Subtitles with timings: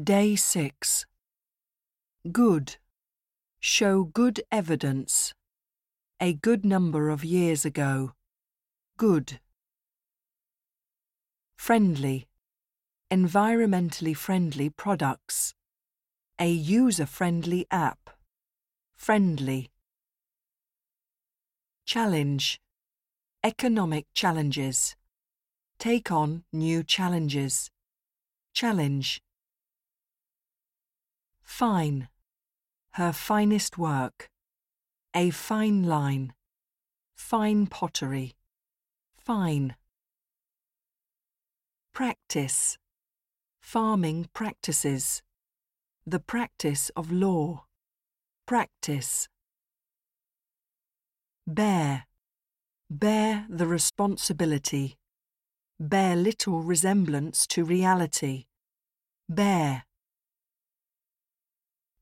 [0.00, 1.06] Day 6.
[2.30, 2.76] Good.
[3.58, 5.34] Show good evidence.
[6.20, 8.12] A good number of years ago.
[8.96, 9.40] Good.
[11.56, 12.28] Friendly.
[13.10, 15.52] Environmentally friendly products.
[16.38, 18.10] A user friendly app.
[18.94, 19.68] Friendly.
[21.86, 22.60] Challenge.
[23.42, 24.94] Economic challenges.
[25.80, 27.68] Take on new challenges.
[28.54, 29.20] Challenge.
[31.58, 32.08] Fine.
[32.92, 34.30] Her finest work.
[35.12, 36.32] A fine line.
[37.16, 38.36] Fine pottery.
[39.16, 39.74] Fine.
[41.92, 42.78] Practice.
[43.60, 45.20] Farming practices.
[46.06, 47.64] The practice of law.
[48.46, 49.28] Practice.
[51.44, 52.06] Bear.
[52.88, 54.96] Bear the responsibility.
[55.80, 58.44] Bear little resemblance to reality.
[59.28, 59.87] Bear.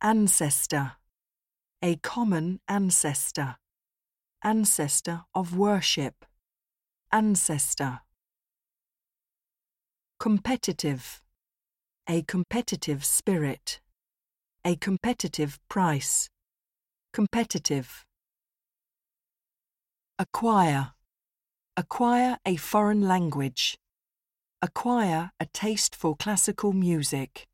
[0.02, 0.92] Ancestor.
[1.82, 3.56] A common ancestor.
[4.44, 6.26] Ancestor of worship.
[7.10, 8.00] Ancestor.
[10.20, 11.22] Competitive.
[12.06, 13.80] A competitive spirit.
[14.66, 16.28] A competitive price.
[17.14, 18.04] Competitive.
[20.18, 20.92] Acquire.
[21.74, 23.78] Acquire a foreign language.
[24.60, 27.46] Acquire a taste for classical music.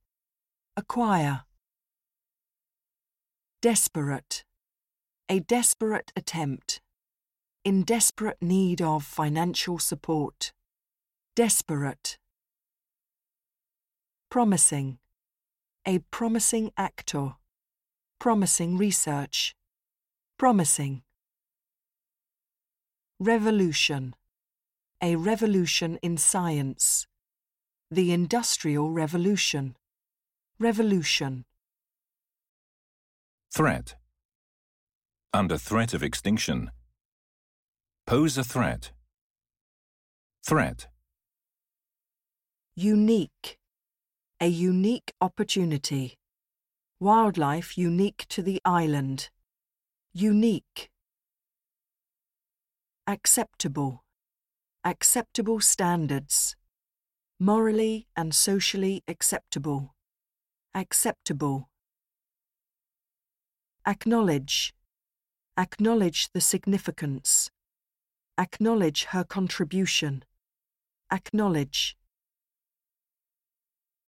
[0.77, 1.45] Acquire.
[3.63, 4.43] Desperate.
[5.29, 6.81] A desperate attempt.
[7.65, 10.53] In desperate need of financial support.
[11.37, 12.19] Desperate.
[14.33, 14.99] Promising.
[15.87, 17.37] A promising actor.
[18.19, 19.55] Promising research.
[20.41, 21.03] Promising.
[23.21, 24.17] Revolution.
[25.01, 27.07] A revolution in science.
[27.93, 29.77] The Industrial Revolution.
[30.59, 31.45] Revolution.
[33.55, 33.97] Threat.
[35.35, 36.71] Under threat of extinction.
[38.07, 38.93] Pose a threat.
[40.43, 40.89] Threat.
[42.75, 43.59] Unique.
[44.41, 46.17] A unique opportunity.
[46.99, 49.29] Wildlife unique to the island.
[50.15, 50.89] Unique.
[53.07, 54.03] Acceptable.
[54.83, 56.57] Acceptable standards.
[57.39, 59.95] Morally and socially acceptable.
[60.75, 61.69] Acceptable.
[63.85, 64.73] Acknowledge.
[65.59, 67.51] Acknowledge the significance.
[68.39, 70.23] Acknowledge her contribution.
[71.11, 71.97] Acknowledge.